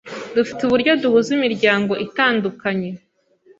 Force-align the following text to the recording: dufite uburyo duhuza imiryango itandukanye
dufite 0.35 0.59
uburyo 0.63 0.91
duhuza 1.01 1.29
imiryango 1.37 1.93
itandukanye 2.05 2.89